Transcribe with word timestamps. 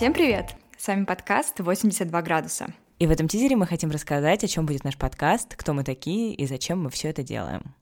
Всем 0.00 0.14
привет! 0.14 0.56
С 0.78 0.88
вами 0.88 1.04
подкаст 1.04 1.60
«82 1.60 2.22
градуса». 2.22 2.72
И 2.98 3.06
в 3.06 3.10
этом 3.10 3.28
тизере 3.28 3.54
мы 3.54 3.66
хотим 3.66 3.90
рассказать, 3.90 4.42
о 4.42 4.48
чем 4.48 4.64
будет 4.64 4.82
наш 4.82 4.96
подкаст, 4.96 5.54
кто 5.56 5.74
мы 5.74 5.84
такие 5.84 6.32
и 6.32 6.46
зачем 6.46 6.82
мы 6.82 6.88
все 6.88 7.10
это 7.10 7.22
делаем. 7.22 7.74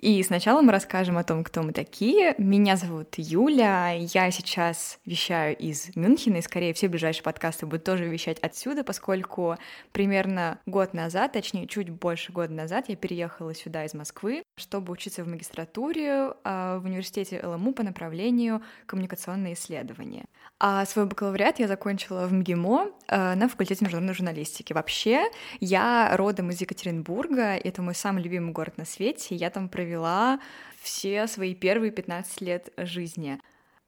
И 0.00 0.22
сначала 0.22 0.62
мы 0.62 0.70
расскажем 0.70 1.18
о 1.18 1.24
том, 1.24 1.42
кто 1.42 1.62
мы 1.62 1.72
такие. 1.72 2.36
Меня 2.38 2.76
зовут 2.76 3.16
Юля, 3.16 3.90
я 3.90 4.30
сейчас 4.30 5.00
вещаю 5.04 5.56
из 5.56 5.96
Мюнхена, 5.96 6.36
и 6.36 6.42
скорее 6.42 6.72
все 6.72 6.86
ближайшие 6.86 7.24
подкасты 7.24 7.66
будут 7.66 7.82
тоже 7.82 8.04
вещать 8.04 8.38
отсюда, 8.38 8.84
поскольку 8.84 9.56
примерно 9.90 10.60
год 10.66 10.94
назад, 10.94 11.32
точнее 11.32 11.66
чуть 11.66 11.90
больше 11.90 12.30
года 12.30 12.52
назад, 12.52 12.84
я 12.88 12.94
переехала 12.94 13.52
сюда 13.56 13.84
из 13.84 13.92
Москвы, 13.92 14.44
чтобы 14.56 14.92
учиться 14.92 15.24
в 15.24 15.28
магистратуре 15.28 16.32
а, 16.44 16.78
в 16.78 16.84
университете 16.84 17.44
ЛМУ 17.44 17.72
по 17.72 17.82
направлению 17.82 18.62
коммуникационные 18.86 19.54
исследования. 19.54 20.26
А 20.60 20.86
свой 20.86 21.06
бакалавриат 21.06 21.58
я 21.58 21.66
закончила 21.66 22.28
в 22.28 22.32
МГИМО 22.32 22.90
а, 23.08 23.34
на 23.34 23.48
факультете 23.48 23.84
международной 23.84 24.14
журналистики. 24.14 24.72
Вообще, 24.72 25.24
я 25.58 26.16
родом 26.16 26.50
из 26.50 26.60
Екатеринбурга, 26.60 27.56
это 27.56 27.82
мой 27.82 27.96
самый 27.96 28.22
любимый 28.22 28.52
город 28.52 28.78
на 28.78 28.84
свете, 28.84 29.34
я 29.34 29.50
там 29.50 29.68
провела 29.68 29.87
провела 29.88 30.38
все 30.82 31.26
свои 31.26 31.54
первые 31.54 31.90
15 31.90 32.40
лет 32.42 32.72
жизни. 32.76 33.40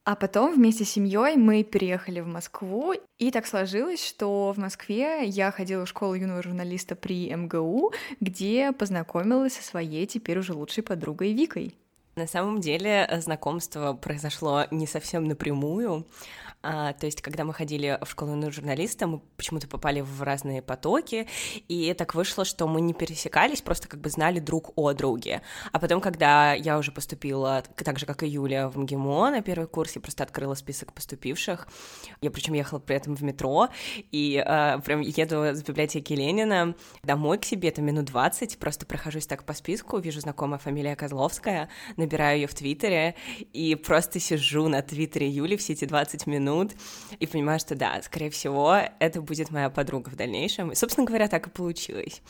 А 0.04 0.16
потом 0.16 0.54
вместе 0.54 0.84
с 0.84 0.90
семьей 0.90 1.36
мы 1.36 1.62
переехали 1.62 2.20
в 2.20 2.26
Москву, 2.26 2.94
и 3.18 3.30
так 3.30 3.46
сложилось, 3.46 4.04
что 4.04 4.52
в 4.52 4.58
Москве 4.58 5.26
я 5.26 5.50
ходила 5.50 5.84
в 5.84 5.88
школу 5.88 6.14
юного 6.14 6.42
журналиста 6.42 6.96
при 6.96 7.32
МГУ, 7.34 7.92
где 8.18 8.72
познакомилась 8.72 9.54
со 9.54 9.62
своей 9.62 10.06
теперь 10.06 10.38
уже 10.38 10.54
лучшей 10.54 10.82
подругой 10.82 11.34
Викой. 11.34 11.74
На 12.16 12.26
самом 12.26 12.60
деле 12.60 13.08
знакомство 13.20 13.92
произошло 13.92 14.64
не 14.70 14.86
совсем 14.86 15.24
напрямую. 15.24 16.06
А, 16.62 16.92
то 16.92 17.06
есть, 17.06 17.22
когда 17.22 17.44
мы 17.44 17.54
ходили 17.54 17.98
в 18.02 18.10
школу 18.10 18.32
юного 18.32 18.52
журналиста, 18.52 19.06
мы 19.06 19.20
почему-то 19.36 19.66
попали 19.66 20.02
в 20.02 20.22
разные 20.22 20.60
потоки, 20.60 21.26
и 21.68 21.94
так 21.94 22.14
вышло, 22.14 22.44
что 22.44 22.66
мы 22.66 22.82
не 22.82 22.92
пересекались, 22.92 23.62
просто 23.62 23.88
как 23.88 24.00
бы 24.00 24.10
знали 24.10 24.40
друг 24.40 24.72
о 24.76 24.92
друге. 24.92 25.40
А 25.72 25.78
потом, 25.78 26.02
когда 26.02 26.52
я 26.52 26.78
уже 26.78 26.92
поступила, 26.92 27.62
так 27.76 27.98
же, 27.98 28.04
как 28.04 28.22
и 28.22 28.28
Юля, 28.28 28.68
в 28.68 28.76
МГИМО 28.76 29.30
на 29.30 29.42
первый 29.42 29.68
курс, 29.68 29.96
я 29.96 30.02
просто 30.02 30.22
открыла 30.22 30.54
список 30.54 30.92
поступивших. 30.92 31.66
Я 32.20 32.30
причем 32.30 32.52
ехала 32.52 32.78
при 32.78 32.96
этом 32.96 33.16
в 33.16 33.22
метро, 33.22 33.68
и 34.12 34.42
а, 34.44 34.80
прям 34.80 35.00
еду 35.00 35.36
с 35.36 35.62
библиотеки 35.62 36.12
Ленина 36.12 36.74
домой 37.02 37.38
к 37.38 37.46
себе, 37.46 37.70
это 37.70 37.80
минут 37.80 38.04
20, 38.06 38.58
просто 38.58 38.84
прохожусь 38.84 39.26
так 39.26 39.44
по 39.44 39.54
списку, 39.54 39.98
вижу 39.98 40.20
знакомая 40.20 40.58
фамилия 40.58 40.94
Козловская, 40.94 41.70
набираю 41.96 42.40
ее 42.40 42.46
в 42.46 42.54
Твиттере, 42.54 43.14
и 43.54 43.74
просто 43.76 44.20
сижу 44.20 44.68
на 44.68 44.82
Твиттере 44.82 45.28
Юли 45.28 45.56
все 45.56 45.72
эти 45.72 45.86
20 45.86 46.26
минут, 46.26 46.49
минут, 46.50 46.72
и 47.18 47.26
понимаю, 47.26 47.58
что 47.60 47.74
да, 47.74 48.00
скорее 48.02 48.30
всего, 48.30 48.76
это 48.98 49.22
будет 49.22 49.50
моя 49.50 49.70
подруга 49.70 50.10
в 50.10 50.16
дальнейшем. 50.16 50.72
И, 50.72 50.74
собственно 50.74 51.06
говоря, 51.06 51.28
так 51.28 51.46
и 51.46 51.50
получилось. 51.50 52.22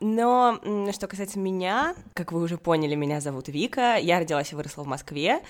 Но 0.00 0.58
что 0.92 1.06
касается 1.06 1.38
меня, 1.38 1.94
как 2.14 2.32
вы 2.32 2.42
уже 2.42 2.56
поняли, 2.56 2.94
меня 2.94 3.20
зовут 3.20 3.48
Вика, 3.48 3.96
я 3.96 4.20
родилась 4.20 4.52
и 4.52 4.54
выросла 4.54 4.84
в 4.84 4.86
Москве, 4.86 5.40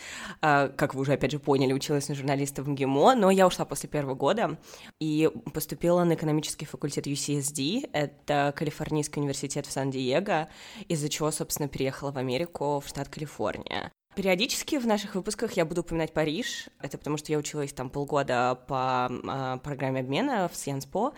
а, 0.41 0.69
как 0.69 0.95
вы 0.95 1.03
уже, 1.03 1.13
опять 1.13 1.33
же, 1.33 1.39
поняли, 1.39 1.73
училась 1.73 2.09
на 2.09 2.15
журналиста 2.15 2.63
в 2.63 2.69
МГИМО, 2.69 3.15
но 3.15 3.31
я 3.31 3.47
ушла 3.47 3.65
после 3.65 3.89
первого 3.89 4.15
года 4.15 4.59
и 5.01 5.31
поступила 5.53 6.05
на 6.05 6.15
экономический 6.15 6.67
факультет 6.67 7.07
UCSD, 7.07 7.91
это 7.93 8.53
Калифорнийский 8.57 9.21
университет 9.21 9.67
в 9.67 9.71
Сан-Диего, 9.71 10.49
из-за 10.89 11.09
чего, 11.09 11.31
собственно, 11.31 11.69
переехала 11.69 12.11
в 12.11 12.17
Америку, 12.17 12.83
в 12.85 12.89
штат 12.89 13.09
Калифорния. 13.09 13.93
Периодически 14.19 14.79
в 14.79 14.85
наших 14.85 15.15
выпусках 15.15 15.53
я 15.53 15.65
буду 15.65 15.83
упоминать 15.83 16.13
Париж. 16.13 16.71
Это 16.81 16.99
потому, 16.99 17.19
что 17.19 17.31
я 17.31 17.39
училась 17.39 17.73
там 17.73 17.89
полгода 17.89 18.59
по 18.67 19.09
э, 19.09 19.59
программе 19.63 20.01
обмена 20.01 20.51
в 20.53 20.57
Сиенспо, 20.57 21.15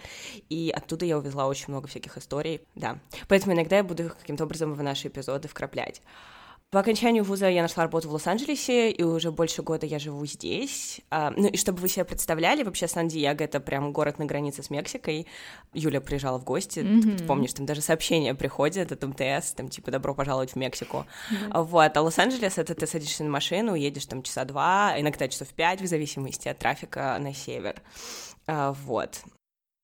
и 0.51 0.71
оттуда 0.77 1.07
я 1.07 1.17
увезла 1.17 1.47
очень 1.47 1.65
много 1.69 1.89
всяких 1.89 2.19
историй, 2.19 2.61
да. 2.75 2.99
Поэтому 3.27 3.55
иногда 3.55 3.79
я 3.79 3.85
буду 3.85 4.05
их 4.05 4.19
каким-то 4.19 4.45
образом 4.45 4.75
в 4.75 4.83
наши 4.83 5.09
эпизоды 5.09 5.49
вкраплять. 5.49 6.03
По 6.71 6.79
окончанию 6.79 7.25
вуза 7.25 7.49
я 7.49 7.63
нашла 7.63 7.83
работу 7.83 8.09
в 8.09 8.13
Лос-Анджелесе, 8.13 8.93
и 8.93 9.03
уже 9.03 9.33
больше 9.33 9.61
года 9.61 9.87
я 9.87 9.99
живу 9.99 10.25
здесь. 10.25 11.01
А, 11.11 11.33
ну 11.37 11.49
и 11.49 11.57
чтобы 11.57 11.81
вы 11.81 11.89
себе 11.89 12.05
представляли, 12.05 12.63
вообще 12.63 12.87
Сан-Диего— 12.87 13.35
это 13.43 13.59
прям 13.59 13.93
город 13.93 14.21
на 14.21 14.25
границе 14.25 14.63
с 14.63 14.71
Мексикой. 14.71 15.27
Юля 15.75 16.01
приезжала 16.01 16.39
в 16.39 16.45
гости, 16.45 16.79
mm-hmm. 16.79 17.17
ты 17.17 17.25
помнишь, 17.25 17.55
там 17.55 17.67
даже 17.67 17.81
сообщения 17.81 18.37
приходят 18.37 18.93
от 18.93 19.03
МТС, 19.03 19.53
там 19.55 19.69
типа 19.69 19.91
«добро 19.91 20.15
пожаловать 20.15 20.53
в 20.53 20.57
Мексику». 20.57 21.07
Mm-hmm. 21.33 21.65
Вот, 21.65 21.97
а 21.97 22.03
Лос-Анджелес— 22.03 22.53
это 22.59 22.73
ты 22.77 22.87
садишься 22.87 23.25
на 23.25 23.31
машину, 23.31 23.75
едешь 23.75 24.07
там 24.07 24.23
часа 24.23 24.45
два, 24.45 24.95
иногда 24.97 25.27
часов 25.27 25.49
пять, 25.49 25.83
в 25.83 25.87
зависимости 25.89 26.47
от 26.47 26.61
трафика 26.61 27.17
на 27.19 27.35
север. 27.35 27.83
А, 28.47 28.75
вот. 28.85 29.25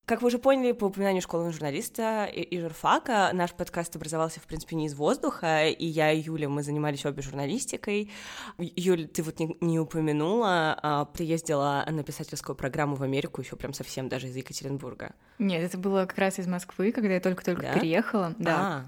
Как 0.06 0.22
вы 0.22 0.28
уже 0.28 0.38
поняли 0.38 0.70
по 0.70 0.84
упоминанию 0.84 1.20
школы 1.20 1.50
журналиста 1.50 2.26
и, 2.26 2.40
и 2.40 2.60
журфака, 2.60 3.30
наш 3.32 3.52
подкаст 3.52 3.96
образовался, 3.96 4.38
в 4.38 4.44
принципе, 4.44 4.76
не 4.76 4.86
из 4.86 4.94
воздуха, 4.94 5.66
и 5.66 5.84
я 5.84 6.12
и 6.12 6.20
Юля, 6.20 6.48
мы 6.48 6.62
занимались 6.62 7.04
обе 7.04 7.22
журналистикой. 7.22 8.12
Юля, 8.56 9.08
ты 9.08 9.24
вот 9.24 9.40
не, 9.40 9.56
не 9.60 9.80
упомянула, 9.80 10.78
а, 10.80 11.06
ты 11.06 11.24
ездила 11.24 11.84
на 11.90 12.04
писательскую 12.04 12.54
программу 12.54 12.94
в 12.94 13.02
Америку 13.02 13.40
еще 13.40 13.56
прям 13.56 13.72
совсем 13.72 14.08
даже 14.08 14.28
из 14.28 14.36
Екатеринбурга. 14.36 15.12
Нет, 15.40 15.64
это 15.64 15.76
было 15.76 16.06
как 16.06 16.18
раз 16.18 16.38
из 16.38 16.46
Москвы, 16.46 16.92
когда 16.92 17.14
я 17.14 17.20
только-только 17.20 17.62
да? 17.62 17.72
переехала. 17.72 18.32
Да. 18.38 18.56
А. 18.56 18.84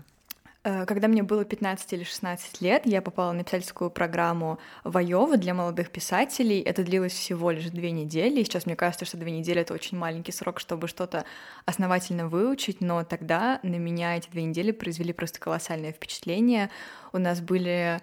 Э, 0.69 0.85
когда 0.85 1.09
мне 1.09 1.23
было 1.23 1.45
15 1.45 1.93
или 1.95 2.05
16 2.05 2.61
лет, 2.61 2.83
я 2.85 3.01
попала 3.01 3.33
на 3.33 3.43
писательскую 3.43 3.91
программу 3.91 4.59
Ваева 4.85 5.39
для 5.39 5.55
молодых 5.55 5.91
писателей. 5.91 6.61
Это 6.61 6.85
длилось 6.85 7.13
всего 7.13 7.51
лишь 7.51 7.71
две 7.71 7.91
недели. 7.91 8.43
Сейчас 8.43 8.67
мне 8.67 8.77
кажется, 8.77 9.07
что 9.07 9.17
две 9.17 9.33
недели— 9.33 9.61
это 9.63 9.73
очень 9.73 9.97
маленький 9.97 10.33
срок, 10.33 10.61
чтобы 10.61 10.87
что-то 10.87 11.25
основательно 11.65 12.29
выучить, 12.29 12.83
но 12.83 13.03
тогда 13.05 13.61
на 13.63 13.77
меня 13.77 14.17
эти 14.17 14.29
две 14.29 14.43
недели 14.43 14.73
произвели 14.73 15.13
просто 15.15 15.41
колоссальное 15.41 15.93
впечатление. 15.93 16.69
У 17.13 17.19
нас 17.19 17.41
были 17.41 18.01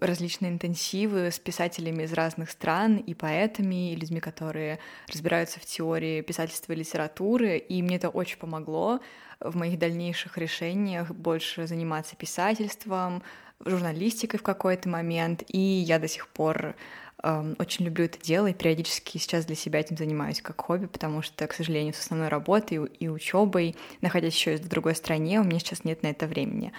различные 0.00 0.52
интенсивы 0.52 1.30
с 1.30 1.38
писателями 1.38 2.04
из 2.04 2.12
разных 2.12 2.50
стран 2.50 2.96
и 2.96 3.14
поэтами, 3.14 3.92
и 3.92 3.96
людьми, 3.96 4.20
которые 4.20 4.78
разбираются 5.08 5.60
в 5.60 5.64
теории 5.64 6.20
писательства 6.20 6.72
и 6.72 6.76
литературы, 6.76 7.58
и 7.58 7.82
мне 7.82 7.96
это 7.96 8.08
очень 8.08 8.38
помогло 8.38 9.00
в 9.40 9.56
моих 9.56 9.78
дальнейших 9.78 10.38
решениях 10.38 11.10
больше 11.10 11.66
заниматься 11.66 12.16
писательством, 12.16 13.22
журналистикой 13.64 14.38
в 14.38 14.42
какой-то 14.42 14.88
момент, 14.88 15.42
и 15.48 15.58
я 15.58 15.98
до 15.98 16.08
сих 16.08 16.28
пор 16.28 16.74
э, 17.22 17.54
очень 17.58 17.84
люблю 17.84 18.04
это 18.04 18.18
дело, 18.20 18.48
и 18.48 18.54
периодически 18.54 19.18
сейчас 19.18 19.44
для 19.44 19.56
себя 19.56 19.80
этим 19.80 19.96
занимаюсь 19.96 20.42
как 20.42 20.60
хобби, 20.60 20.86
потому 20.86 21.22
что, 21.22 21.46
к 21.46 21.52
сожалению, 21.52 21.94
с 21.94 22.00
основной 22.00 22.28
работой 22.28 22.78
и, 22.78 23.04
и 23.04 23.08
учебой, 23.08 23.76
находясь 24.00 24.34
еще 24.34 24.56
в 24.56 24.68
другой 24.68 24.94
стране, 24.94 25.40
у 25.40 25.44
меня 25.44 25.58
сейчас 25.58 25.84
нет 25.84 26.02
на 26.02 26.08
это 26.08 26.26
времени. 26.26 26.72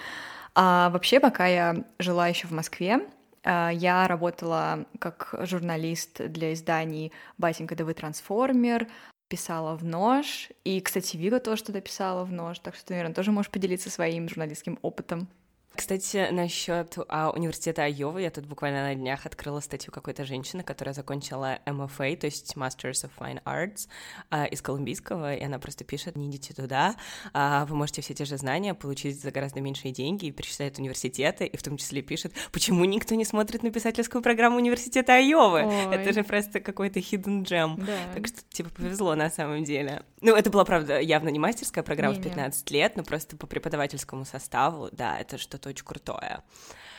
А 0.54 0.90
вообще, 0.90 1.20
пока 1.20 1.46
я 1.46 1.84
жила 1.98 2.28
еще 2.28 2.46
в 2.46 2.52
Москве, 2.52 3.00
э, 3.42 3.70
я 3.72 4.06
работала 4.06 4.86
как 5.00 5.34
журналист 5.40 6.20
для 6.28 6.52
изданий 6.52 7.12
«Батенька 7.38 7.74
ДВ 7.74 7.92
Трансформер», 7.94 8.88
писала 9.28 9.76
в 9.76 9.84
нож. 9.84 10.50
И, 10.64 10.80
кстати, 10.80 11.16
Вика 11.16 11.40
тоже 11.40 11.56
что-то 11.56 11.80
писала 11.80 12.24
в 12.24 12.32
нож, 12.32 12.58
так 12.60 12.76
что 12.76 12.86
ты, 12.86 12.92
наверное, 12.94 13.14
тоже 13.14 13.32
можешь 13.32 13.50
поделиться 13.50 13.90
своим 13.90 14.28
журналистским 14.28 14.78
опытом. 14.82 15.28
Кстати, 15.76 16.28
насчет 16.30 16.96
а, 17.08 17.30
университета 17.30 17.82
Айовы, 17.82 18.22
я 18.22 18.30
тут 18.30 18.46
буквально 18.46 18.84
на 18.84 18.94
днях 18.94 19.26
открыла 19.26 19.58
статью 19.58 19.92
какой-то 19.92 20.24
женщины, 20.24 20.62
которая 20.62 20.94
закончила 20.94 21.58
MFA, 21.66 22.16
то 22.16 22.26
есть 22.26 22.54
Masters 22.56 23.04
of 23.04 23.10
Fine 23.18 23.42
Arts 23.42 23.88
а, 24.30 24.44
из 24.44 24.62
колумбийского, 24.62 25.34
и 25.34 25.42
она 25.42 25.58
просто 25.58 25.82
пишет, 25.82 26.14
не 26.14 26.28
идите 26.30 26.54
туда, 26.54 26.94
а, 27.32 27.66
вы 27.66 27.74
можете 27.74 28.02
все 28.02 28.14
те 28.14 28.24
же 28.24 28.36
знания 28.36 28.72
получить 28.72 29.20
за 29.20 29.32
гораздо 29.32 29.60
меньшие 29.60 29.92
деньги, 29.92 30.26
и 30.26 30.30
перечисляет 30.30 30.78
университеты, 30.78 31.44
и 31.44 31.56
в 31.56 31.62
том 31.62 31.76
числе 31.76 32.02
пишет, 32.02 32.32
почему 32.52 32.84
никто 32.84 33.16
не 33.16 33.24
смотрит 33.24 33.64
на 33.64 33.72
писательскую 33.72 34.22
программу 34.22 34.58
университета 34.58 35.14
Айовы? 35.14 35.64
Ой. 35.64 35.94
Это 35.96 36.12
же 36.12 36.22
просто 36.22 36.60
какой-то 36.60 37.00
hidden 37.00 37.42
gem. 37.42 37.84
Да. 37.84 37.98
Так 38.14 38.28
что, 38.28 38.42
типа, 38.48 38.70
повезло 38.70 39.16
на 39.16 39.28
самом 39.28 39.64
деле. 39.64 40.04
Ну, 40.20 40.36
это 40.36 40.50
была, 40.50 40.64
правда, 40.64 41.00
явно 41.00 41.30
не 41.30 41.40
мастерская 41.40 41.82
программа 41.82 42.14
не, 42.14 42.20
в 42.20 42.24
15 42.24 42.70
не. 42.70 42.76
лет, 42.76 42.96
но 42.96 43.02
просто 43.02 43.36
по 43.36 43.48
преподавательскому 43.48 44.24
составу, 44.24 44.88
да, 44.92 45.18
это 45.18 45.36
что-то 45.36 45.63
что-то 45.64 45.70
очень 45.70 45.84
крутое. 45.84 46.42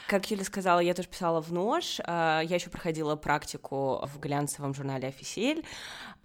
Как 0.07 0.29
Юля 0.29 0.43
сказала, 0.43 0.79
я 0.79 0.93
тоже 0.93 1.07
писала 1.07 1.41
в 1.41 1.51
нож. 1.51 1.99
А, 2.03 2.41
я 2.41 2.55
еще 2.55 2.69
проходила 2.69 3.15
практику 3.15 4.01
в 4.05 4.19
глянцевом 4.19 4.73
журнале 4.73 5.07
«Офисель». 5.07 5.65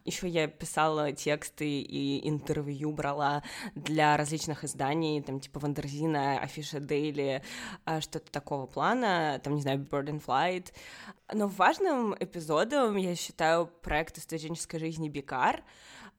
Еще 0.05 0.29
я 0.29 0.47
писала 0.47 1.12
тексты 1.12 1.81
и 1.81 2.29
интервью 2.29 2.93
брала 2.93 3.43
для 3.75 4.17
различных 4.17 4.64
изданий, 4.64 5.23
там 5.23 5.41
типа 5.41 5.61
Вандерзина, 5.61 6.41
Афиша 6.41 6.81
Дейли, 6.81 7.43
а, 7.85 8.00
что-то 8.00 8.31
такого 8.31 8.67
плана, 8.67 9.41
там, 9.43 9.55
не 9.55 9.62
знаю, 9.62 9.79
Bird 9.81 10.06
and 10.06 10.25
Flight. 10.25 10.73
Но 11.32 11.49
важным 11.49 12.14
эпизодом 12.19 12.97
я 12.97 13.14
считаю 13.14 13.67
проект 13.67 14.19
о 14.19 14.20
студенческой 14.20 14.79
жизни 14.79 15.08
«Бикар», 15.08 15.62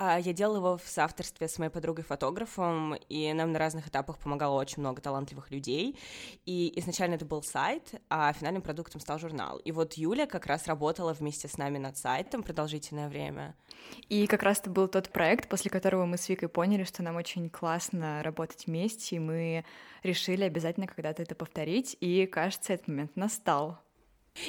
А, 0.04 0.18
я 0.20 0.34
делала 0.34 0.58
его 0.58 0.78
в 0.78 0.88
соавторстве 0.88 1.48
с 1.48 1.60
моей 1.60 1.70
подругой-фотографом, 1.70 2.96
и 2.96 3.32
нам 3.34 3.52
на 3.52 3.60
разных 3.60 3.88
этапах 3.88 4.18
помогало 4.18 4.60
очень 4.60 4.80
много 4.80 5.00
талантливых 5.00 5.52
людей. 5.52 5.96
И 6.44 6.74
изначально 6.80 7.16
это 7.16 7.26
был 7.26 7.44
сайт, 7.44 8.02
а 8.10 8.34
финальным 8.34 8.64
продуктом 8.64 9.00
стал 9.00 9.20
журнал. 9.20 9.58
И 9.58 9.72
вот 9.72 9.94
Юля 9.94 10.26
как 10.26 10.48
раз 10.48 10.66
работала 10.66 11.14
вместе 11.14 11.48
с 11.48 11.56
нами 11.56 11.78
над 11.78 11.98
сайтом 11.98 12.42
продолжительное 12.42 13.10
время. 13.10 13.56
И 14.10 14.28
как 14.28 14.44
раз 14.44 14.60
это 14.60 14.70
был 14.70 14.88
тот 14.88 15.10
проект, 15.10 15.50
после 15.50 15.72
которого 15.72 16.06
мы 16.06 16.18
с 16.18 16.28
Викой 16.30 16.50
поняли, 16.50 16.84
что 16.84 17.04
нам 17.04 17.16
очень 17.16 17.50
классно 17.50 18.22
работать 18.24 18.68
вместе, 18.68 19.16
и 19.16 19.20
мы 19.20 19.66
решили 20.04 20.44
обязательно 20.44 20.88
когда-то 20.88 21.22
это 21.22 21.36
повторить, 21.36 21.96
и, 22.00 22.26
кажется, 22.26 22.74
этот 22.74 22.88
момент 22.88 23.16
настал. 23.16 23.80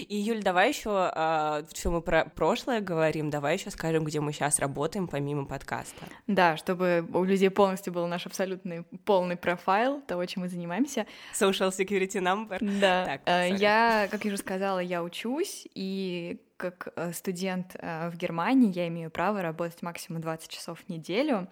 И, 0.09 0.17
Юль, 0.17 0.43
давай 0.43 0.69
еще, 0.69 0.91
а, 0.93 1.65
что 1.75 1.91
мы 1.91 2.03
про 2.03 2.25
прошлое 2.25 2.81
говорим, 2.81 3.31
давай 3.31 3.57
еще 3.57 3.71
скажем, 3.71 4.05
где 4.05 4.21
мы 4.21 4.33
сейчас 4.33 4.59
работаем, 4.61 5.09
помимо 5.09 5.45
подкаста. 5.45 6.07
Да, 6.29 6.57
чтобы 6.57 7.07
у 7.13 7.25
людей 7.25 7.51
полностью 7.51 7.93
был 7.93 8.07
наш 8.07 8.27
абсолютный 8.27 8.85
полный 9.05 9.37
профайл 9.37 10.01
того, 10.03 10.25
чем 10.27 10.43
мы 10.43 10.49
занимаемся. 10.49 11.07
Social 11.39 11.71
security 11.71 12.21
number. 12.21 12.59
Да. 12.81 13.05
Так, 13.05 13.21
э, 13.27 13.57
я, 13.57 14.09
как 14.11 14.25
я 14.25 14.29
уже 14.29 14.39
сказала, 14.39 14.79
я 14.79 15.03
учусь, 15.03 15.67
и 15.75 16.41
как 16.57 16.93
э, 16.95 17.13
студент 17.13 17.75
э, 17.75 18.09
в 18.09 18.17
Германии 18.17 18.73
я 18.73 18.87
имею 18.87 19.11
право 19.11 19.43
работать 19.43 19.83
максимум 19.83 20.23
20 20.23 20.49
часов 20.49 20.79
в 20.87 20.89
неделю, 20.89 21.49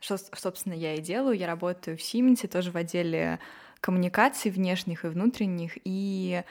что, 0.00 0.16
собственно, 0.16 0.72
я 0.72 0.94
и 0.94 1.00
делаю. 1.00 1.36
Я 1.36 1.46
работаю 1.46 1.98
в 1.98 2.00
Siemens, 2.00 2.48
тоже 2.48 2.70
в 2.70 2.76
отделе 2.76 3.40
коммуникаций 3.80 4.50
внешних 4.50 5.04
и 5.04 5.08
внутренних, 5.08 5.72
и 5.84 6.42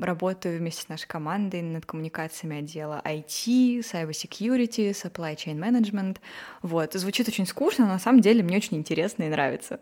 работаю 0.00 0.58
вместе 0.58 0.82
с 0.82 0.88
нашей 0.88 1.06
командой 1.06 1.62
над 1.62 1.84
коммуникациями 1.84 2.58
отдела 2.58 3.02
IT, 3.04 3.80
Cyber 3.80 4.10
Security, 4.10 4.90
Supply 4.90 5.34
Chain 5.34 5.58
Management. 5.58 6.18
Вот, 6.62 6.94
звучит 6.94 7.28
очень 7.28 7.46
скучно, 7.46 7.86
но 7.86 7.94
на 7.94 7.98
самом 7.98 8.20
деле 8.20 8.42
мне 8.42 8.56
очень 8.56 8.76
интересно 8.76 9.24
и 9.24 9.28
нравится. 9.28 9.80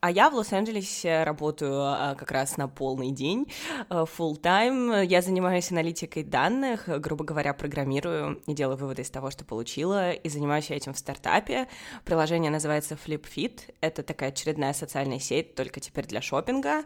А 0.00 0.12
я 0.12 0.30
в 0.30 0.34
Лос-Анджелесе 0.34 1.24
работаю 1.24 1.82
а, 1.82 2.14
как 2.14 2.30
раз 2.30 2.56
на 2.56 2.68
полный 2.68 3.10
день, 3.10 3.48
а, 3.88 4.04
full 4.04 4.40
time. 4.40 5.04
Я 5.04 5.22
занимаюсь 5.22 5.72
аналитикой 5.72 6.22
данных, 6.22 6.84
грубо 6.86 7.24
говоря, 7.24 7.52
программирую 7.52 8.40
и 8.46 8.54
делаю 8.54 8.76
выводы 8.76 9.02
из 9.02 9.10
того, 9.10 9.32
что 9.32 9.44
получила, 9.44 10.12
и 10.12 10.28
занимаюсь 10.28 10.70
этим 10.70 10.94
в 10.94 10.98
стартапе. 10.98 11.66
Приложение 12.04 12.52
называется 12.52 12.94
FlipFit. 12.94 13.74
Это 13.80 14.04
такая 14.04 14.28
очередная 14.28 14.72
социальная 14.72 15.18
сеть, 15.18 15.56
только 15.56 15.80
теперь 15.80 16.06
для 16.06 16.22
шопинга, 16.22 16.84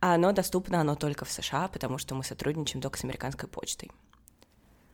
но 0.00 0.32
доступно 0.32 0.80
оно 0.80 0.94
только 0.94 1.26
в 1.26 1.30
США, 1.30 1.68
потому 1.68 1.98
что 1.98 2.14
мы 2.14 2.24
сотрудничаем 2.24 2.80
только 2.80 2.98
с 2.98 3.04
американской 3.04 3.46
почтой. 3.46 3.90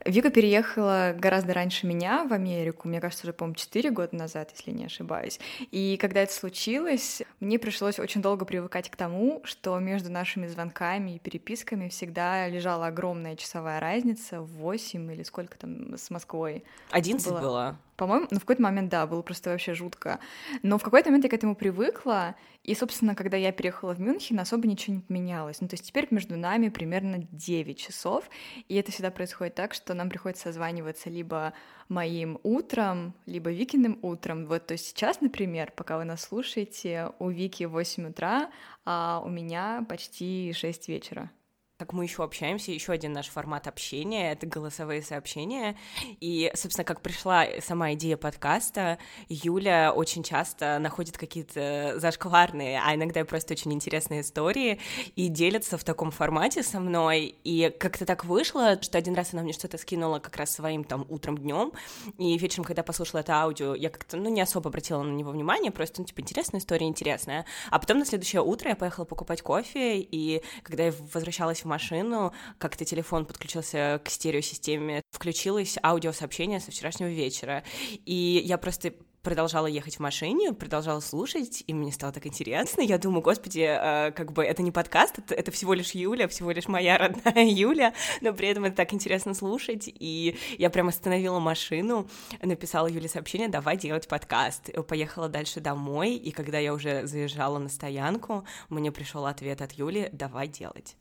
Вика 0.04 0.30
переехала 0.30 1.14
гораздо 1.16 1.52
раньше 1.52 1.86
меня 1.86 2.24
в 2.24 2.32
Америку, 2.32 2.88
мне 2.88 3.00
кажется, 3.00 3.26
уже, 3.26 3.32
по-моему, 3.32 3.56
4 3.56 3.90
года 3.90 4.16
назад, 4.16 4.50
если 4.56 4.70
не 4.70 4.86
ошибаюсь. 4.86 5.38
И 5.70 5.98
когда 6.00 6.22
это 6.22 6.32
случилось, 6.32 7.22
мне 7.40 7.58
пришлось 7.58 7.98
очень 7.98 8.22
долго 8.22 8.44
привыкать 8.44 8.90
к 8.90 8.96
тому, 8.96 9.42
что 9.44 9.78
между 9.78 10.10
нашими 10.10 10.46
звонками 10.46 11.16
и 11.16 11.18
переписками 11.18 11.88
всегда 11.88 12.48
лежала 12.48 12.86
огромная 12.86 13.36
часовая 13.36 13.80
разница, 13.80 14.40
8 14.40 15.12
или 15.12 15.22
сколько 15.22 15.58
там 15.58 15.96
с 15.96 16.08
Москвой. 16.10 16.64
11 16.90 17.28
было. 17.28 17.40
было. 17.40 17.78
По-моему, 18.00 18.28
ну, 18.30 18.38
в 18.38 18.40
какой-то 18.40 18.62
момент, 18.62 18.88
да, 18.88 19.06
было 19.06 19.20
просто 19.20 19.50
вообще 19.50 19.74
жутко. 19.74 20.20
Но 20.62 20.78
в 20.78 20.82
какой-то 20.82 21.10
момент 21.10 21.24
я 21.24 21.28
к 21.28 21.34
этому 21.34 21.54
привыкла, 21.54 22.34
и, 22.64 22.74
собственно, 22.74 23.14
когда 23.14 23.36
я 23.36 23.52
переехала 23.52 23.92
в 23.92 24.00
Мюнхен, 24.00 24.40
особо 24.40 24.66
ничего 24.66 24.96
не 24.96 25.02
поменялось. 25.02 25.60
Ну, 25.60 25.68
то 25.68 25.74
есть 25.74 25.84
теперь 25.86 26.08
между 26.10 26.38
нами 26.38 26.70
примерно 26.70 27.26
9 27.30 27.78
часов, 27.78 28.30
и 28.68 28.76
это 28.76 28.90
всегда 28.90 29.10
происходит 29.10 29.54
так, 29.54 29.74
что 29.74 29.92
нам 29.92 30.08
приходится 30.08 30.44
созваниваться 30.44 31.10
либо 31.10 31.52
моим 31.90 32.40
утром, 32.42 33.12
либо 33.26 33.50
Викиным 33.50 33.98
утром. 34.00 34.46
Вот, 34.46 34.66
то 34.66 34.72
есть 34.72 34.86
сейчас, 34.86 35.20
например, 35.20 35.70
пока 35.76 35.98
вы 35.98 36.04
нас 36.04 36.22
слушаете, 36.22 37.12
у 37.18 37.28
Вики 37.28 37.64
8 37.64 38.08
утра, 38.08 38.50
а 38.86 39.20
у 39.22 39.28
меня 39.28 39.84
почти 39.86 40.54
6 40.54 40.88
вечера 40.88 41.30
как 41.80 41.94
мы 41.94 42.04
еще 42.04 42.22
общаемся, 42.22 42.72
еще 42.72 42.92
один 42.92 43.14
наш 43.14 43.28
формат 43.28 43.66
общения— 43.66 44.32
это 44.32 44.46
голосовые 44.46 45.00
сообщения. 45.00 45.78
И, 46.20 46.52
собственно, 46.54 46.84
как 46.84 47.00
пришла 47.00 47.46
сама 47.60 47.94
идея 47.94 48.18
подкаста, 48.18 48.98
Юля 49.30 49.90
очень 49.94 50.22
часто 50.22 50.78
находит 50.78 51.16
какие-то 51.16 51.94
зашкварные, 51.96 52.82
а 52.84 52.94
иногда 52.94 53.24
просто 53.24 53.54
очень 53.54 53.72
интересные 53.72 54.20
истории 54.20 54.78
и 55.16 55.28
делится 55.28 55.78
в 55.78 55.84
таком 55.84 56.10
формате 56.10 56.62
со 56.62 56.80
мной. 56.80 57.34
И 57.44 57.74
как-то 57.80 58.04
так 58.04 58.26
вышло, 58.26 58.78
что 58.82 58.98
один 58.98 59.14
раз 59.14 59.32
она 59.32 59.42
мне 59.42 59.54
что-то 59.54 59.78
скинула 59.78 60.18
как 60.18 60.36
раз 60.36 60.50
своим 60.50 60.84
там 60.84 61.06
утром, 61.08 61.38
днем, 61.38 61.72
и 62.18 62.36
вечером, 62.36 62.66
когда 62.66 62.82
послушала 62.82 63.20
это 63.20 63.36
аудио, 63.36 63.74
я 63.74 63.88
как-то, 63.88 64.18
ну, 64.18 64.28
не 64.28 64.42
особо 64.42 64.68
обратила 64.68 65.02
на 65.02 65.12
него 65.12 65.30
внимание, 65.30 65.72
просто, 65.72 66.02
ну, 66.02 66.06
типа, 66.06 66.20
интересная 66.20 66.60
история, 66.60 66.86
интересная. 66.86 67.46
А 67.70 67.78
потом 67.78 68.00
на 68.00 68.04
следующее 68.04 68.42
утро 68.42 68.68
я 68.68 68.76
поехала 68.76 69.06
покупать 69.06 69.40
кофе, 69.40 69.98
и 69.98 70.42
когда 70.62 70.84
я 70.84 70.92
возвращалась 71.14 71.64
в 71.64 71.69
машину, 71.70 72.32
как-то 72.58 72.84
телефон 72.84 73.24
подключился 73.24 74.00
к 74.04 74.10
стереосистеме, 74.10 75.02
включилось 75.10 75.78
аудиосообщение 75.82 76.60
со 76.60 76.70
вчерашнего 76.70 77.08
вечера, 77.08 77.64
и 78.04 78.42
я 78.44 78.58
просто 78.58 78.92
продолжала 79.22 79.66
ехать 79.66 79.96
в 79.96 80.00
машине, 80.00 80.52
продолжала 80.52 81.00
слушать, 81.00 81.62
и 81.66 81.74
мне 81.74 81.92
стало 81.92 82.12
так 82.12 82.26
интересно. 82.26 82.80
Я 82.80 82.98
думаю, 82.98 83.22
господи, 83.22 83.66
э, 83.68 84.12
как 84.12 84.32
бы 84.32 84.44
это 84.44 84.62
не 84.62 84.72
подкаст, 84.72 85.18
это, 85.18 85.34
это 85.34 85.50
всего 85.50 85.74
лишь 85.74 85.92
Юля, 85.92 86.28
всего 86.28 86.50
лишь 86.50 86.68
моя 86.68 86.96
родная 86.96 87.44
Юля, 87.48 87.94
но 88.20 88.32
при 88.32 88.48
этом 88.48 88.64
это 88.64 88.76
так 88.76 88.94
интересно 88.94 89.34
слушать. 89.34 89.84
И 89.86 90.38
я 90.58 90.70
прям 90.70 90.88
остановила 90.88 91.38
машину, 91.38 92.08
написала 92.40 92.86
Юле 92.86 93.08
сообщение, 93.08 93.48
давай 93.48 93.76
делать 93.76 94.08
подкаст. 94.08 94.70
Поехала 94.86 95.28
дальше 95.28 95.60
домой, 95.60 96.14
и 96.14 96.30
когда 96.30 96.58
я 96.58 96.72
уже 96.72 97.06
заезжала 97.06 97.58
на 97.58 97.68
стоянку, 97.68 98.44
мне 98.68 98.90
пришел 98.90 99.26
ответ 99.26 99.60
от 99.60 99.72
Юли, 99.72 100.08
давай 100.12 100.48
делать. 100.48 100.96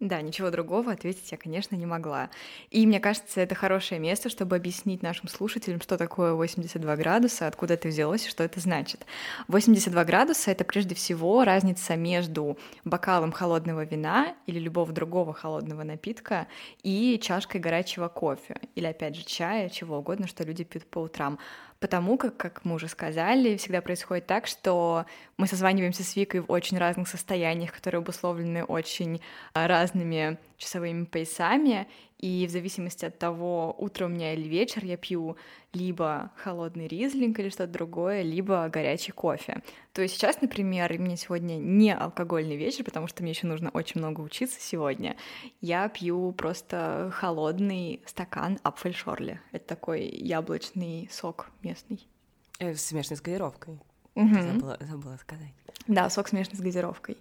Да, 0.00 0.20
ничего 0.20 0.50
другого 0.50 0.90
ответить 0.90 1.30
я, 1.30 1.38
конечно, 1.38 1.76
не 1.76 1.86
могла. 1.86 2.28
И 2.70 2.84
мне 2.84 2.98
кажется, 2.98 3.40
это 3.40 3.54
хорошее 3.54 4.00
место, 4.00 4.28
чтобы 4.28 4.56
объяснить 4.56 5.02
нашим 5.02 5.28
слушателям, 5.28 5.80
что 5.80 5.96
такое 5.96 6.32
82 6.34 6.96
градуса, 6.96 7.46
откуда 7.46 7.74
это 7.74 7.88
взялось 7.88 8.26
и 8.26 8.28
что 8.28 8.42
это 8.42 8.58
значит. 8.58 9.06
82 9.46 10.04
градуса— 10.04 10.50
это 10.52 10.64
прежде 10.64 10.96
всего 10.96 11.44
разница 11.44 11.94
между 11.94 12.58
бокалом 12.84 13.30
холодного 13.30 13.84
вина 13.84 14.34
или 14.46 14.58
любого 14.58 14.92
другого 14.92 15.32
холодного 15.32 15.84
напитка 15.84 16.48
и 16.82 17.18
чашкой 17.22 17.60
горячего 17.60 18.08
кофе, 18.08 18.56
или, 18.74 18.86
опять 18.86 19.14
же, 19.14 19.24
чая, 19.24 19.68
чего 19.68 19.98
угодно, 19.98 20.26
что 20.26 20.42
люди 20.42 20.64
пьют 20.64 20.86
по 20.86 20.98
утрам. 20.98 21.38
Потому 21.84 22.16
как, 22.16 22.38
как 22.38 22.64
мы 22.64 22.76
уже 22.76 22.88
сказали, 22.88 23.58
всегда 23.58 23.82
происходит 23.82 24.26
так, 24.26 24.46
что 24.46 25.04
мы 25.36 25.46
созваниваемся 25.46 26.02
с 26.02 26.16
Викой 26.16 26.40
в 26.40 26.50
очень 26.50 26.78
разных 26.78 27.08
состояниях, 27.08 27.74
которые 27.74 27.98
обусловлены 27.98 28.64
очень 28.64 29.20
а, 29.52 29.68
разными 29.68 30.38
часовыми 30.56 31.04
поясами, 31.04 31.86
и 32.24 32.46
в 32.46 32.50
зависимости 32.50 33.04
от 33.04 33.18
того, 33.18 33.76
утро 33.76 34.06
у 34.06 34.08
меня 34.08 34.32
или 34.32 34.48
вечер, 34.48 34.82
я 34.82 34.96
пью 34.96 35.36
либо 35.74 36.30
холодный 36.36 36.88
ризлинг 36.88 37.38
или 37.38 37.50
что-то 37.50 37.70
другое, 37.70 38.22
либо 38.22 38.66
горячий 38.70 39.12
кофе. 39.12 39.62
То 39.92 40.00
есть 40.00 40.14
сейчас, 40.14 40.40
например, 40.40 40.90
у 40.92 41.02
меня 41.02 41.16
сегодня 41.16 41.56
не 41.56 41.94
алкогольный 41.94 42.56
вечер, 42.56 42.82
потому 42.82 43.08
что 43.08 43.22
мне 43.22 43.32
еще 43.32 43.46
нужно 43.46 43.68
очень 43.68 44.00
много 44.00 44.22
учиться 44.22 44.58
сегодня. 44.58 45.16
Я 45.60 45.86
пью 45.90 46.32
просто 46.32 47.10
холодный 47.12 48.00
стакан 48.06 48.58
апфельшорли. 48.62 49.42
Это 49.52 49.66
такой 49.66 50.06
яблочный 50.06 51.10
сок 51.12 51.50
местный. 51.62 52.08
Э, 52.58 52.74
смешанный 52.74 53.18
с 53.18 53.20
газировкой. 53.20 53.78
Угу. 54.14 54.34
Забыла, 54.34 54.78
забыла 54.80 55.18
сказать. 55.18 55.52
Да, 55.88 56.08
сок 56.08 56.28
смешанный 56.28 56.56
с 56.56 56.62
газировкой. 56.62 57.18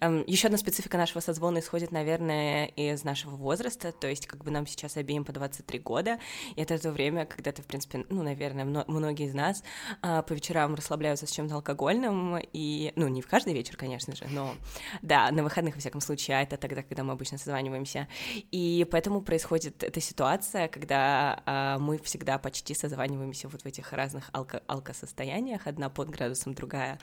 Эм, 0.00 0.24
Еще 0.26 0.48
одна 0.48 0.58
специфика 0.58 0.96
нашего 0.96 1.20
созвона 1.20 1.58
исходит, 1.58 1.92
наверное, 1.92 2.66
из 2.66 3.04
нашего 3.04 3.36
возраста, 3.36 3.92
то 3.92 4.08
есть 4.08 4.26
как 4.26 4.44
бы 4.44 4.50
нам 4.50 4.66
сейчас 4.66 4.96
обеим 4.96 5.24
по 5.24 5.32
23 5.32 5.78
года, 5.78 6.18
и 6.54 6.60
это 6.60 6.78
то 6.78 6.92
время, 6.92 7.26
когда 7.26 7.52
ты, 7.52 7.62
в 7.62 7.66
принципе, 7.66 8.04
ну, 8.08 8.22
наверное, 8.22 8.64
многие 8.64 9.26
из 9.26 9.34
нас 9.34 9.62
а, 10.02 10.22
по 10.22 10.32
вечерам 10.32 10.74
расслабляются 10.74 11.26
с 11.26 11.30
чем-то 11.30 11.56
алкогольным, 11.56 12.38
и, 12.52 12.92
ну, 12.96 13.08
не 13.08 13.22
в 13.22 13.26
каждый 13.26 13.54
вечер, 13.54 13.76
конечно 13.76 14.14
же, 14.14 14.26
но, 14.30 14.54
да, 15.02 15.30
на 15.30 15.42
выходных, 15.42 15.74
во 15.74 15.80
всяком 15.80 16.00
случае, 16.00 16.38
а 16.38 16.42
это 16.42 16.56
тогда, 16.56 16.82
когда 16.82 17.04
мы 17.04 17.12
обычно 17.12 17.38
созваниваемся, 17.38 18.08
и 18.50 18.86
поэтому 18.90 19.22
происходит 19.22 19.82
эта 19.82 20.00
ситуация, 20.00 20.68
когда 20.68 21.42
а, 21.46 21.78
мы 21.78 21.98
всегда 21.98 22.38
почти 22.38 22.74
созваниваемся 22.74 23.48
вот 23.48 23.62
в 23.62 23.66
этих 23.66 23.92
разных 23.92 24.30
алко 24.32 24.62
алкосостояниях, 24.66 25.66
одна 25.66 25.88
под 25.90 26.10
градусом, 26.10 26.54
другая 26.54 26.98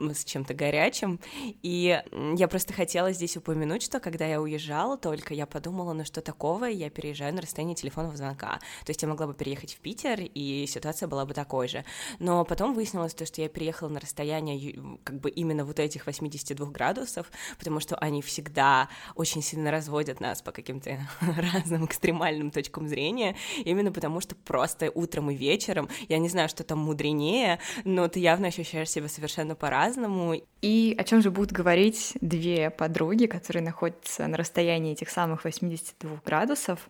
с 0.00 0.24
чем-то 0.24 0.54
горячим. 0.54 1.20
И 1.62 2.02
я 2.34 2.48
просто 2.48 2.72
хотела 2.72 3.12
здесь 3.12 3.36
упомянуть, 3.36 3.82
что 3.82 4.00
когда 4.00 4.26
я 4.26 4.40
уезжала 4.40 4.96
только, 4.96 5.34
я 5.34 5.46
подумала, 5.46 5.92
ну 5.92 6.04
что 6.04 6.20
такого, 6.20 6.64
я 6.64 6.90
переезжаю 6.90 7.34
на 7.34 7.42
расстояние 7.42 7.76
телефонного 7.76 8.16
звонка. 8.16 8.58
То 8.84 8.90
есть 8.90 9.02
я 9.02 9.08
могла 9.08 9.26
бы 9.26 9.34
переехать 9.34 9.74
в 9.74 9.78
Питер, 9.78 10.20
и 10.20 10.66
ситуация 10.66 11.08
была 11.08 11.24
бы 11.24 11.34
такой 11.34 11.68
же. 11.68 11.84
Но 12.18 12.44
потом 12.44 12.74
выяснилось 12.74 13.14
то, 13.14 13.26
что 13.26 13.42
я 13.42 13.48
переехала 13.48 13.88
на 13.88 14.00
расстояние 14.00 14.98
как 15.04 15.20
бы 15.20 15.30
именно 15.30 15.64
вот 15.64 15.78
этих 15.78 16.06
82 16.06 16.66
градусов, 16.70 17.30
потому 17.58 17.80
что 17.80 17.96
они 17.96 18.22
всегда 18.22 18.88
очень 19.14 19.42
сильно 19.42 19.70
разводят 19.70 20.20
нас 20.20 20.42
по 20.42 20.52
каким-то 20.52 20.98
разным 21.20 21.84
экстремальным 21.84 22.50
точкам 22.50 22.88
зрения, 22.88 23.36
именно 23.64 23.92
потому 23.92 24.20
что 24.20 24.34
просто 24.34 24.90
утром 24.94 25.30
и 25.30 25.34
вечером, 25.34 25.88
я 26.08 26.18
не 26.18 26.28
знаю, 26.28 26.48
что 26.48 26.64
там 26.64 26.78
мудренее, 26.78 27.58
но 27.84 28.08
ты 28.08 28.20
явно 28.20 28.48
ощущаешь 28.48 28.90
себя 28.90 29.08
совершенно 29.08 29.54
по-разному. 29.54 29.89
И 30.62 30.94
о 30.98 31.04
чем 31.04 31.22
же 31.22 31.30
будут 31.30 31.52
говорить 31.52 32.16
две 32.20 32.70
подруги, 32.70 33.26
которые 33.26 33.62
находятся 33.62 34.26
на 34.26 34.36
расстоянии 34.36 34.92
этих 34.92 35.10
самых 35.10 35.44
82 35.44 36.20
градусов? 36.24 36.88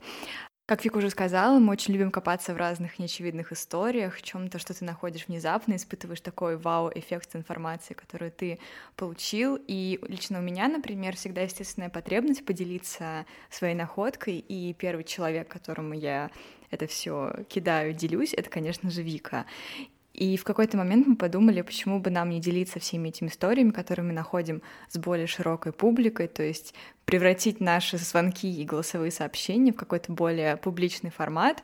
Как 0.71 0.85
Вика 0.85 0.99
уже 0.99 1.11
сказала, 1.11 1.59
мы 1.59 1.73
очень 1.73 1.93
любим 1.95 2.13
копаться 2.13 2.55
в 2.55 2.57
разных 2.57 3.01
неочевидных 3.01 3.51
историях, 3.51 4.23
чем-то, 4.23 4.61
что 4.61 4.73
ты 4.73 4.85
находишь 4.85 5.27
внезапно, 5.27 5.75
испытываешь 5.75 6.21
такой 6.21 6.57
вау-эффект 6.57 7.35
информации, 7.35 7.95
которую 7.95 8.31
ты 8.31 8.61
получил. 8.95 9.59
И 9.67 9.99
лично 10.07 10.39
у 10.39 10.43
меня, 10.43 10.69
например, 10.69 11.17
всегда 11.17 11.41
естественная 11.41 11.89
потребность 11.89 12.45
поделиться 12.45 13.27
своей 13.51 13.75
находкой, 13.75 14.39
и 14.39 14.73
первый 14.75 15.03
человек, 15.03 15.49
которому 15.49 15.93
я 15.93 16.31
это 16.71 16.87
все 16.87 17.45
кидаю, 17.49 17.93
делюсь, 17.93 18.33
это, 18.33 18.49
конечно 18.49 18.91
же, 18.91 19.03
Вика. 19.03 19.47
И 20.15 20.37
в 20.37 20.45
какой-то 20.45 20.77
момент 20.77 21.07
мы 21.07 21.17
подумали, 21.17 21.63
почему 21.63 22.01
бы 22.01 22.11
нам 22.11 22.31
не 22.31 22.41
делиться 22.41 22.81
всеми 22.81 23.09
этими 23.09 23.29
историями, 23.29 23.71
которые 23.71 24.05
мы 24.05 24.13
находим 24.13 24.61
с 24.89 24.99
более 24.99 25.27
широкой 25.27 25.73
публикой, 25.73 26.27
то 26.27 26.43
есть 26.43 26.75
превратить 27.05 27.61
наши 27.61 27.97
звонки 27.97 28.51
и 28.51 28.65
голосовые 28.65 29.13
сообщения 29.13 29.73
в 29.73 29.77
какой-то 29.77 30.13
более 30.13 30.57
публичный 30.57 31.11
формат. 31.11 31.63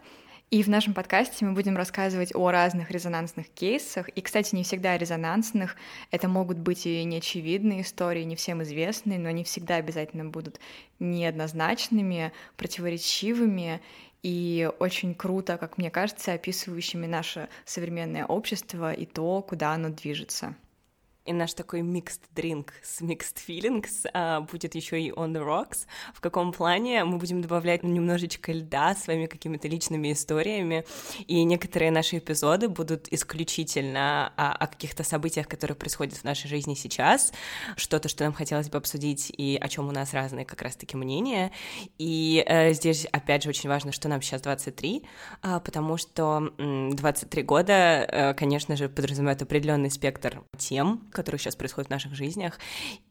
И 0.52 0.62
в 0.62 0.68
нашем 0.68 0.94
подкасте 0.94 1.44
мы 1.44 1.54
будем 1.54 1.76
рассказывать 1.76 2.32
о 2.32 2.52
разных 2.52 2.92
резонансных 2.92 3.48
кейсах. 3.48 4.08
И, 4.10 4.20
кстати, 4.20 4.54
не 4.54 4.62
всегда 4.62 4.96
резонансных. 4.96 5.74
Это 6.12 6.28
могут 6.28 6.58
быть 6.58 6.86
и 6.86 7.02
неочевидные 7.02 7.80
истории, 7.80 8.22
не 8.22 8.36
всем 8.36 8.62
известные, 8.62 9.18
но 9.18 9.28
они 9.28 9.42
всегда 9.42 9.74
обязательно 9.74 10.24
будут 10.24 10.60
неоднозначными, 11.00 12.32
противоречивыми 12.56 13.80
и 14.26 14.68
очень 14.80 15.14
круто, 15.14 15.56
как 15.56 15.78
мне 15.78 15.88
кажется, 15.88 16.32
описывающими 16.32 17.06
наше 17.06 17.48
современное 17.64 18.26
общество 18.26 18.92
и 18.92 19.06
то, 19.06 19.40
куда 19.40 19.70
оно 19.70 19.90
движется. 19.90 20.56
И 21.26 21.32
наш 21.32 21.54
такой 21.54 21.80
mixed 21.80 22.20
drink 22.34 22.68
с 22.82 23.02
mixed 23.02 23.38
feelings 23.46 24.08
а, 24.12 24.40
будет 24.40 24.74
еще 24.74 25.00
и 25.00 25.10
on 25.10 25.32
the 25.32 25.44
rocks. 25.44 25.86
В 26.14 26.20
каком 26.20 26.52
плане 26.52 27.04
мы 27.04 27.18
будем 27.18 27.42
добавлять 27.42 27.82
немножечко 27.82 28.52
льда 28.52 28.94
своими 28.94 29.26
какими-то 29.26 29.68
личными 29.68 30.12
историями, 30.12 30.84
и 31.26 31.42
некоторые 31.44 31.90
наши 31.90 32.18
эпизоды 32.18 32.68
будут 32.68 33.08
исключительно 33.12 34.32
о, 34.36 34.52
о 34.52 34.66
каких-то 34.66 35.02
событиях, 35.04 35.48
которые 35.48 35.76
происходят 35.76 36.14
в 36.14 36.24
нашей 36.24 36.48
жизни 36.48 36.74
сейчас, 36.74 37.32
что-то, 37.76 38.08
что 38.08 38.24
нам 38.24 38.32
хотелось 38.32 38.68
бы 38.68 38.78
обсудить, 38.78 39.32
и 39.36 39.58
о 39.60 39.68
чем 39.68 39.88
у 39.88 39.92
нас 39.92 40.14
разные 40.14 40.44
как 40.44 40.62
раз-таки 40.62 40.96
мнения. 40.96 41.52
И 41.98 42.44
э, 42.46 42.72
здесь, 42.72 43.06
опять 43.06 43.42
же, 43.42 43.48
очень 43.48 43.68
важно, 43.68 43.92
что 43.92 44.08
нам 44.08 44.22
сейчас 44.22 44.42
23, 44.42 45.02
э, 45.42 45.60
потому 45.64 45.96
что 45.96 46.52
э, 46.58 46.90
23 46.92 47.42
года, 47.42 47.72
э, 47.72 48.34
конечно 48.34 48.76
же, 48.76 48.88
подразумевает 48.88 49.42
определенный 49.42 49.90
спектр 49.90 50.42
тем, 50.56 51.02
которые 51.16 51.38
сейчас 51.38 51.56
происходят 51.56 51.88
в 51.88 51.90
наших 51.90 52.14
жизнях. 52.14 52.58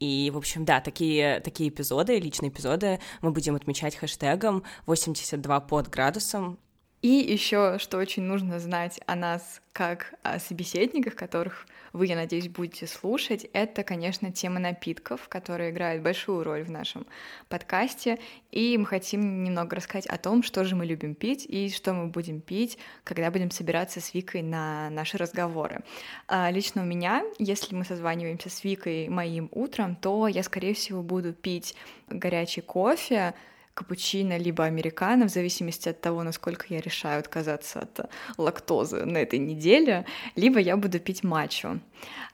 И, 0.00 0.30
в 0.32 0.38
общем, 0.38 0.64
да, 0.64 0.80
такие, 0.80 1.40
такие 1.40 1.68
эпизоды, 1.68 2.18
личные 2.18 2.50
эпизоды 2.50 3.00
мы 3.20 3.32
будем 3.32 3.56
отмечать 3.56 3.96
хэштегом 3.96 4.62
82 4.86 5.60
под 5.60 5.88
градусом. 5.88 6.58
И 7.02 7.08
еще, 7.08 7.78
что 7.78 7.98
очень 7.98 8.22
нужно 8.22 8.58
знать 8.58 9.00
о 9.06 9.14
нас 9.14 9.60
как 9.72 10.14
о 10.22 10.38
собеседниках, 10.38 11.14
которых 11.14 11.66
вы, 11.92 12.06
я 12.06 12.16
надеюсь, 12.16 12.48
будете 12.48 12.86
слушать, 12.86 13.46
это, 13.52 13.82
конечно, 13.82 14.30
тема 14.32 14.58
напитков, 14.58 15.28
которая 15.28 15.70
играет 15.70 16.02
большую 16.02 16.44
роль 16.44 16.62
в 16.62 16.70
нашем 16.70 17.06
подкасте. 17.48 18.18
И 18.50 18.76
мы 18.76 18.86
хотим 18.86 19.44
немного 19.44 19.76
рассказать 19.76 20.06
о 20.06 20.18
том, 20.18 20.42
что 20.42 20.64
же 20.64 20.76
мы 20.76 20.84
любим 20.84 21.14
пить 21.14 21.46
и 21.48 21.70
что 21.70 21.94
мы 21.94 22.08
будем 22.08 22.40
пить, 22.40 22.78
когда 23.04 23.30
будем 23.30 23.50
собираться 23.50 24.00
с 24.00 24.12
Викой 24.12 24.42
на 24.42 24.90
наши 24.90 25.16
разговоры. 25.16 25.80
А, 26.28 26.50
лично 26.50 26.82
у 26.82 26.86
меня, 26.86 27.24
если 27.38 27.74
мы 27.74 27.84
созваниваемся 27.84 28.50
с 28.50 28.64
Викой 28.64 29.08
моим 29.08 29.48
утром, 29.52 29.96
то 29.96 30.28
я, 30.28 30.42
скорее 30.42 30.74
всего, 30.74 31.02
буду 31.02 31.32
пить 31.32 31.74
горячий 32.08 32.60
кофе, 32.62 33.34
капучино 33.76 34.38
либо 34.38 34.64
американо, 34.64 35.26
в 35.26 35.30
зависимости 35.30 35.90
от 35.90 36.00
того, 36.00 36.22
насколько 36.22 36.64
я 36.70 36.80
решаю 36.80 37.20
отказаться 37.20 37.80
от 37.80 38.10
лактозы 38.38 39.04
на 39.04 39.18
этой 39.18 39.38
неделе, 39.38 40.06
либо 40.34 40.58
я 40.58 40.76
буду 40.78 40.98
пить 40.98 41.22
матчу. 41.22 41.80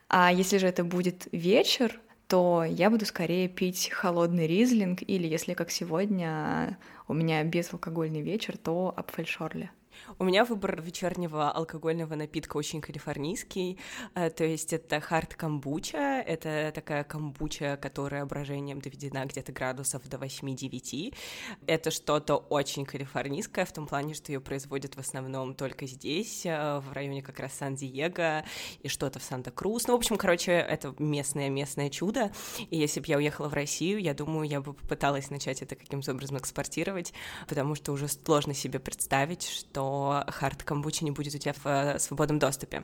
А 0.07 0.31
если 0.31 0.57
же 0.57 0.67
это 0.67 0.85
будет 0.85 1.27
вечер, 1.33 1.99
то 2.27 2.63
я 2.63 2.89
буду 2.89 3.05
скорее 3.05 3.49
пить 3.49 3.89
холодный 3.89 4.47
ризлинг, 4.47 5.01
или 5.01 5.27
если 5.27 5.53
как 5.53 5.69
сегодня 5.69 6.77
у 7.09 7.13
меня 7.13 7.43
безалкогольный 7.43 8.21
вечер, 8.21 8.57
то 8.57 8.93
апфельшорли. 8.95 9.69
У 10.19 10.23
меня 10.23 10.43
выбор 10.45 10.81
вечернего 10.81 11.51
алкогольного 11.51 12.15
напитка 12.15 12.57
очень 12.57 12.81
калифорнийский, 12.81 13.79
э, 14.15 14.29
то 14.29 14.43
есть 14.43 14.73
это 14.73 14.99
хард 14.99 15.35
камбуча, 15.35 16.21
это 16.21 16.71
такая 16.73 17.03
камбуча, 17.03 17.77
которая 17.81 18.25
брожением 18.25 18.81
доведена 18.81 19.25
где-то 19.25 19.51
градусов 19.51 20.07
до 20.09 20.17
8-9. 20.17 21.15
Это 21.67 21.91
что-то 21.91 22.35
очень 22.35 22.85
калифорнийское 22.85 23.65
в 23.65 23.71
том 23.71 23.87
плане, 23.87 24.13
что 24.13 24.31
ее 24.31 24.41
производят 24.41 24.95
в 24.95 24.99
основном 24.99 25.55
только 25.55 25.87
здесь, 25.87 26.45
э, 26.45 26.79
в 26.79 26.91
районе 26.91 27.21
как 27.21 27.39
раз 27.39 27.53
Сан-Диего 27.53 28.43
и 28.81 28.87
что-то 28.87 29.19
в 29.19 29.23
Санта-Крус. 29.23 29.87
Ну, 29.87 29.93
в 29.93 29.97
общем, 29.97 30.17
короче, 30.17 30.51
это 30.51 30.93
местное-местное 30.99 31.89
чудо, 31.89 32.31
и 32.69 32.77
если 32.77 32.99
бы 32.99 33.05
я 33.07 33.17
уехала 33.17 33.47
в 33.47 33.53
Россию, 33.53 33.99
я 33.99 34.13
думаю, 34.13 34.47
я 34.49 34.61
бы 34.61 34.73
попыталась 34.73 35.29
начать 35.29 35.61
это 35.61 35.75
каким-то 35.75 36.11
образом 36.11 36.37
экспортировать, 36.37 37.13
потому 37.47 37.75
что 37.75 37.93
уже 37.93 38.07
сложно 38.07 38.53
себе 38.53 38.79
представить, 38.79 39.47
что 39.47 39.92
хард 40.27 40.63
камбучи 40.63 41.03
не 41.03 41.11
будет 41.11 41.35
у 41.35 41.37
тебя 41.37 41.53
в 41.53 41.65
э, 41.65 41.99
свободном 41.99 42.39
доступе. 42.39 42.83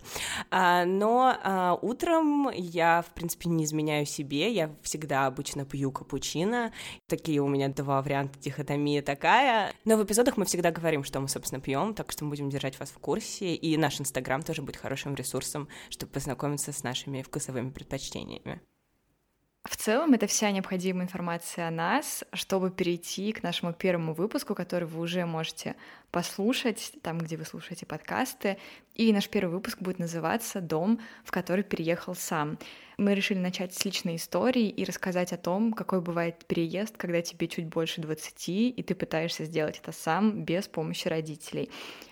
А, 0.52 0.86
но 0.86 1.38
а, 1.44 1.78
утром 1.82 2.50
я, 2.54 3.02
в 3.02 3.14
принципе, 3.14 3.50
не 3.50 3.64
изменяю 3.64 4.06
себе, 4.06 4.52
я 4.52 4.74
всегда 4.82 5.26
обычно 5.26 5.66
пью 5.66 5.92
капучино. 5.92 6.72
Такие 7.08 7.42
у 7.42 7.48
меня 7.48 7.70
два 7.70 8.02
варианта 8.02 8.40
дихотомии 8.40 9.02
такая. 9.02 9.74
Но 9.86 9.98
в 9.98 10.04
эпизодах 10.04 10.38
мы 10.38 10.46
всегда 10.46 10.72
говорим, 10.72 11.04
что 11.04 11.20
мы, 11.20 11.28
собственно, 11.28 11.62
пьем, 11.62 11.94
так 11.94 12.12
что 12.12 12.24
мы 12.24 12.32
будем 12.32 12.50
держать 12.50 12.80
вас 12.80 12.90
в 12.90 13.00
курсе. 13.00 13.56
И 13.56 13.78
наш 13.78 14.00
Инстаграм 14.00 14.42
тоже 14.42 14.62
будет 14.62 14.78
хорошим 14.78 15.16
ресурсом, 15.16 15.68
чтобы 15.90 16.12
познакомиться 16.12 16.72
с 16.72 16.84
нашими 16.84 17.22
вкусовыми 17.22 17.70
предпочтениями. 17.70 18.62
В 19.64 19.76
целом, 19.76 20.14
это 20.14 20.26
вся 20.26 20.52
необходимая 20.52 21.04
информация 21.06 21.68
о 21.68 21.72
нас, 21.72 22.24
чтобы 22.32 22.72
перейти 22.72 23.34
к 23.34 23.44
нашему 23.44 23.74
первому 23.74 24.14
выпуску, 24.14 24.56
который 24.56 24.88
вы 24.88 25.02
уже 25.02 25.26
можете 25.26 25.76
послушать, 26.12 26.94
там, 27.02 27.18
где 27.18 27.36
вы 27.36 27.44
слушаете 27.44 27.86
подкасты. 27.86 28.58
И 28.96 29.12
наш 29.12 29.28
первый 29.28 29.52
выпуск 29.52 29.80
будет 29.80 30.00
называться 30.00 30.62
«Дом, 30.62 31.02
в 31.26 31.32
который 31.32 31.66
переехал 31.66 32.16
сам». 32.16 32.58
Мы 32.98 33.14
решили 33.16 33.40
начать 33.40 33.74
с 33.74 33.84
личной 33.84 34.16
истории 34.16 34.70
и 34.70 34.86
рассказать 34.86 35.34
о 35.34 35.38
том, 35.38 35.74
какой 35.74 36.02
бывает 36.02 36.46
переезд, 36.46 36.96
когда 36.96 37.22
тебе 37.22 37.48
чуть 37.48 37.68
больше 37.68 38.02
20, 38.02 38.50
и 38.50 38.84
ты 38.84 38.96
пытаешься 38.96 39.44
сделать 39.44 39.80
это 39.82 39.92
сам 39.92 40.44
без 40.44 40.68
помощи 40.70 41.10
родителей. 41.10 41.70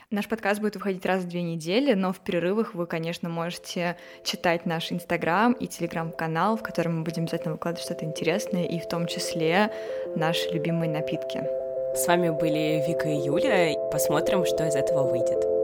Наш 0.10 0.30
подкаст 0.30 0.62
будет 0.62 0.76
выходить 0.76 1.06
раз 1.06 1.24
в 1.24 1.28
две 1.28 1.42
недели, 1.42 1.94
но 1.94 2.14
в 2.14 2.22
перерывах 2.22 2.74
вы, 2.74 2.88
конечно, 2.88 3.28
можете 3.28 3.98
читать 4.24 4.66
наш 4.66 4.90
Инстаграм 4.90 5.52
и 5.52 5.68
Телеграм-канал, 5.68 6.56
в 6.56 6.64
котором 6.64 7.00
мы 7.00 7.04
будем 7.04 7.24
обязательно 7.24 7.56
выкладывать 7.56 7.84
что-то 7.84 8.06
интересное, 8.06 8.64
и 8.64 8.80
в 8.80 8.88
том 8.88 9.06
числе 9.06 9.70
наши 10.16 10.48
любимые 10.50 10.90
напитки. 10.90 11.44
С 11.94 12.08
вами 12.08 12.30
были 12.30 12.86
Вика 12.88 13.10
и 13.10 13.18
Юля. 13.18 13.74
Посмотрим, 13.92 14.46
что 14.46 14.66
из 14.66 14.76
этого 14.76 15.12
выйдет. 15.12 15.57